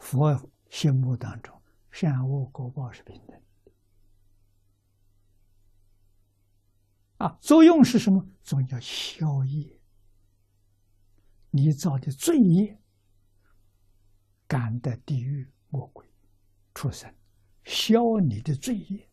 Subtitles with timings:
[0.00, 3.40] 佛心目当中，善恶果报是平等
[7.18, 7.38] 啊。
[7.40, 8.26] 作用是什么？
[8.42, 9.78] 作用叫消业。
[11.50, 12.80] 你造的罪业，
[14.46, 16.06] 感得地狱、魔鬼、
[16.74, 17.12] 畜生，
[17.64, 19.08] 消你的罪业；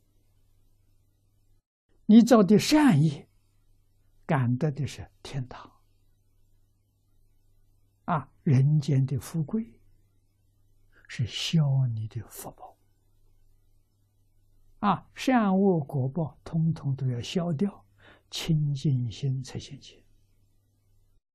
[2.05, 3.27] 你造的善业，
[4.25, 5.71] 感得的是天堂。
[8.05, 9.76] 啊，人间的富贵
[11.07, 12.77] 是消你的福报，
[14.79, 17.85] 啊，善恶果报通通都要消掉，
[18.29, 20.03] 清净心才现前。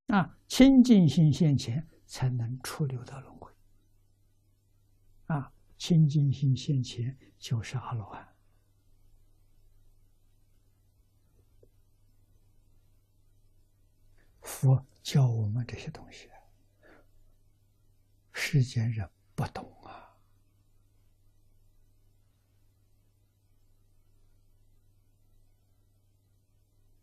[0.09, 3.51] 啊，清净心现前，才能出六道轮回。
[5.27, 8.29] 啊，清净心现前就是阿罗汉。
[14.43, 16.29] 佛教我们这些东西。
[18.33, 20.17] 世间人不懂啊！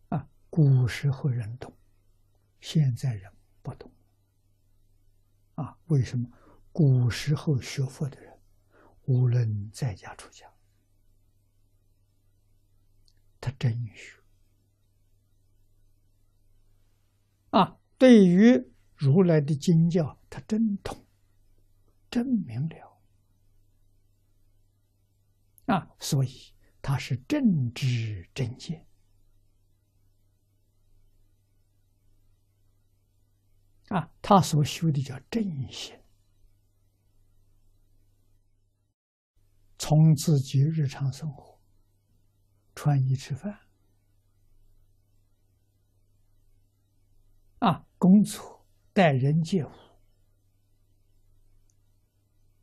[0.09, 1.75] 啊，古时候人懂，
[2.61, 3.91] 现在人不懂。
[5.55, 6.29] 啊，为什么？
[6.71, 8.39] 古时候学佛的人，
[9.05, 10.53] 无论在家出家，
[13.41, 14.21] 他真学。
[17.49, 21.05] 啊，对于如来的经教，他真懂。
[22.09, 23.01] 真明了。
[25.65, 28.85] 啊，所以他是正知正见。
[33.89, 35.99] 啊，他所修的叫正心，
[39.77, 41.59] 从自己日常生活、
[42.75, 43.59] 穿衣吃饭。
[47.59, 49.88] 啊，工作、待人接物。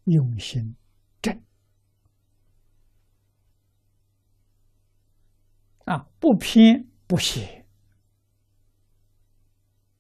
[0.07, 0.77] 用心
[1.21, 1.43] 正
[5.85, 7.67] 啊，不偏不邪，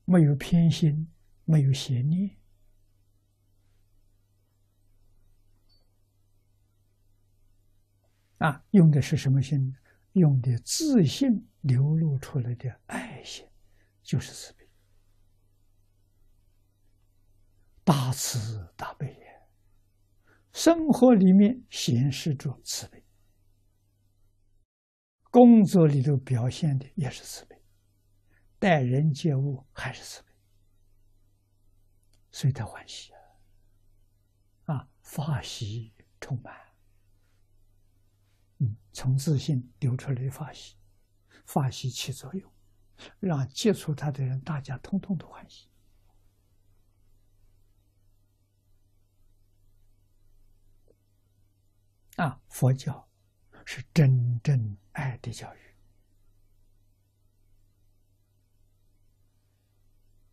[0.04, 1.08] 没有偏心，
[1.44, 2.36] 没有邪念
[8.38, 9.74] 啊，用的是什么心？
[10.12, 13.46] 用的自信流露出来的爱心，
[14.02, 14.68] 就是慈悲，
[17.84, 19.25] 大慈大悲。
[20.56, 23.04] 生活里面显示着慈悲，
[25.30, 27.62] 工作里头表现的也是慈悲，
[28.58, 30.32] 待人接物还是慈悲，
[32.32, 33.12] 所以他欢喜
[34.64, 36.56] 啊，啊，法喜充满，
[38.56, 40.76] 嗯，从自信流出来的法喜，
[41.44, 42.50] 法喜起作用，
[43.20, 45.68] 让接触他的人大家通通都欢喜。
[52.16, 53.08] 啊，佛教
[53.64, 55.58] 是真正爱的教育。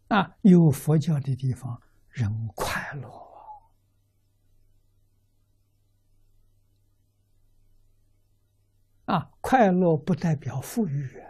[0.08, 3.10] 啊，有佛教的地方，人快乐
[9.06, 9.32] 啊！
[9.42, 11.22] 快乐不代表富裕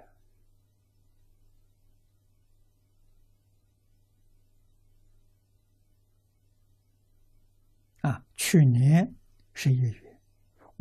[8.02, 8.26] 啊！
[8.36, 9.16] 去年
[9.54, 10.03] 十一月。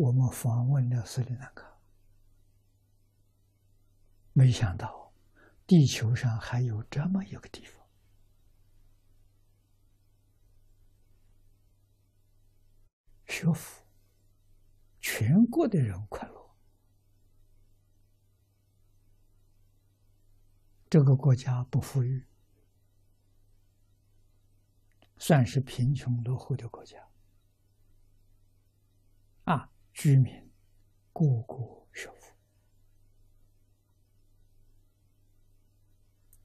[0.03, 1.79] 我们访问了斯里兰卡，
[4.33, 5.13] 没想到
[5.65, 7.87] 地球上还有这么一个地方，
[13.27, 13.87] 学佛，
[14.99, 16.51] 全国的人快乐。
[20.91, 22.27] 这个国家不富裕，
[25.17, 26.99] 算是贫穷落后的国家。
[29.45, 30.51] 啊居民
[31.13, 32.35] 个个学佛，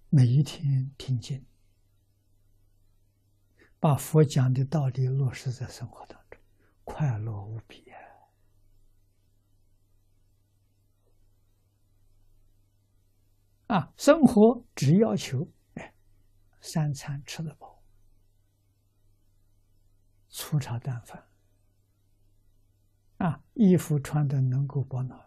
[0.09, 1.45] 每一天听经，
[3.79, 6.39] 把佛讲的道理落实在生活当中，
[6.83, 7.89] 快乐无比
[13.67, 13.77] 啊！
[13.77, 15.51] 啊，生活只要求，
[16.61, 17.81] 三餐吃得饱，
[20.27, 21.27] 粗茶淡饭。
[23.57, 25.19] 衣服穿的能够保暖，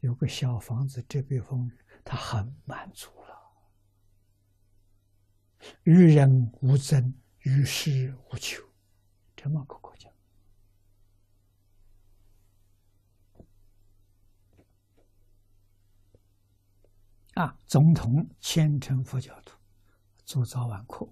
[0.00, 1.72] 有个小房子遮避风雨，
[2.04, 3.34] 他很满足了。
[5.84, 8.62] 与人无争，与世无求，
[9.34, 10.10] 这么个国家。
[17.32, 19.56] 啊，总统虔诚佛教徒，
[20.26, 21.08] 做早晚课。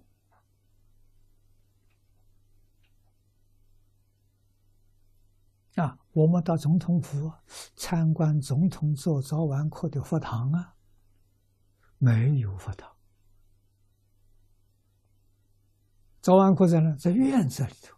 [5.76, 7.30] 啊，我们到总统府
[7.74, 10.74] 参观总统做早晚课的佛堂啊，
[11.98, 12.90] 没有佛堂。
[16.22, 16.96] 早晚课在哪？
[16.96, 17.94] 在院子里头，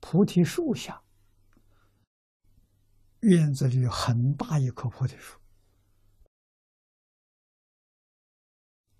[0.00, 1.02] 菩提树下。
[3.20, 5.38] 院子里有很大一棵菩提树，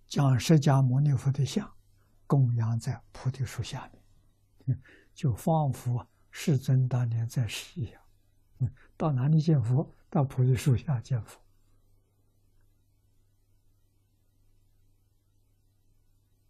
[0.06, 1.75] 将释迦牟尼佛的像
[2.26, 3.91] 供养在菩提树下
[4.67, 4.81] 面，
[5.14, 8.01] 就仿佛世尊当年在世一样。
[9.02, 9.93] 到哪里见佛？
[10.08, 11.40] 到菩提树下见佛。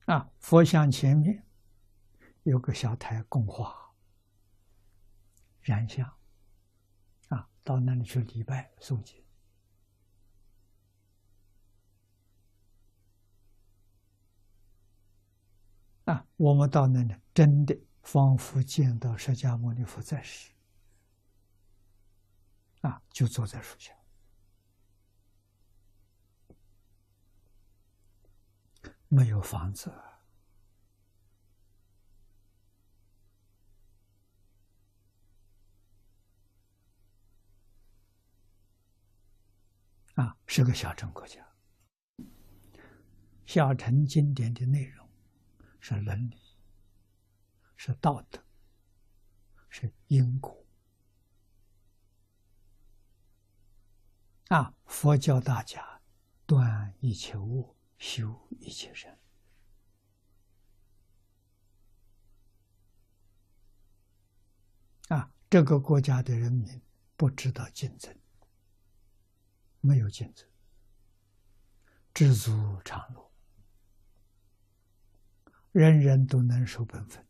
[0.05, 1.43] 啊，佛像前面
[2.43, 3.75] 有个小台供花、
[5.63, 6.07] 燃香。
[7.29, 9.25] 啊，到那里去礼拜诵经。
[16.05, 20.53] 啊，我们到那里真的仿佛见到释迦牟尼佛在世。
[22.83, 23.93] 啊，就坐在树下，
[29.09, 29.91] 没有房子，
[40.15, 41.45] 啊，是个小城国家。
[43.45, 45.09] 小城经典的内容
[45.79, 46.41] 是伦理，
[47.77, 48.43] 是道德，
[49.69, 50.62] 是因果。
[54.53, 54.75] 啊！
[54.85, 56.03] 佛教大家
[56.45, 59.19] 断一切恶，修一切善。
[65.09, 65.33] 啊！
[65.49, 66.83] 这个国家的人民
[67.17, 68.15] 不知道竞争，
[69.81, 70.47] 没有竞争，
[72.13, 73.33] 知足常乐，
[75.73, 77.27] 人人都能守本分。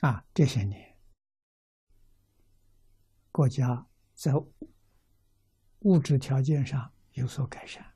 [0.00, 0.96] 啊，这些年，
[3.32, 4.32] 国家在
[5.80, 7.94] 物质条件上有所改善。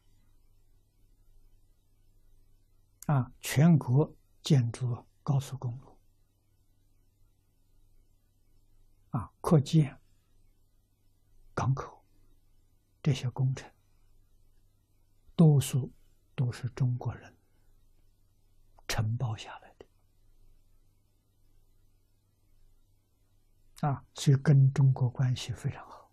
[3.06, 5.98] 啊，全国建筑高速公路，
[9.10, 10.00] 啊，扩建
[11.52, 12.04] 港口，
[13.02, 13.68] 这些工程，
[15.34, 15.92] 多数
[16.34, 17.36] 都是中国人
[18.86, 19.69] 承包下来。
[23.80, 26.12] 啊，所以跟中国关系非常好。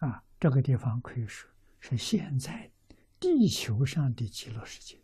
[0.00, 1.48] 啊，这个地方可以说
[1.78, 2.72] 是现在
[3.20, 5.00] 地球上的极乐世界。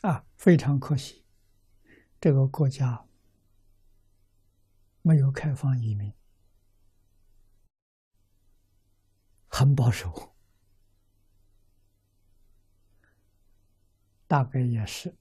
[0.00, 1.22] 啊，非常可惜，
[2.18, 3.09] 这个国家。
[5.02, 6.12] 没有开放移民，
[9.48, 10.34] 很保守，
[14.26, 15.16] 大概也是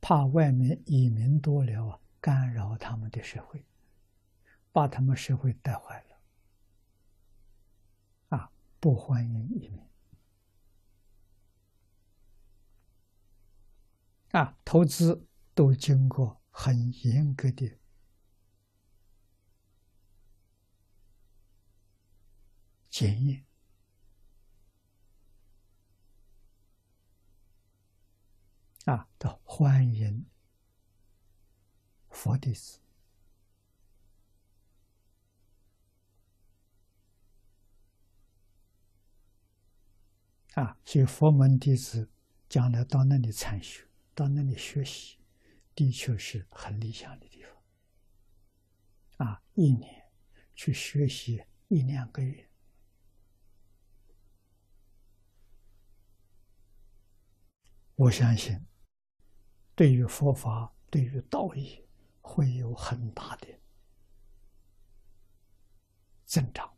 [0.00, 3.64] 怕外面移民多了啊，干扰他们的社会，
[4.72, 6.16] 把他们社会带坏了，
[8.38, 9.84] 啊，不欢迎移民，
[14.30, 17.78] 啊，投资都经过很严格的。
[22.98, 23.44] 检验
[28.86, 30.26] 啊，都欢迎
[32.10, 32.80] 佛弟子
[40.54, 42.10] 啊，所以佛门弟子
[42.48, 45.18] 将来到那里参学，到那里学习，
[45.72, 49.40] 的确是很理想的地方啊。
[49.54, 50.10] 一年
[50.56, 52.47] 去学习一两个月。
[57.98, 58.64] 我相信，
[59.74, 61.84] 对于佛法、对于道义，
[62.20, 63.48] 会有很大的
[66.24, 66.77] 增长。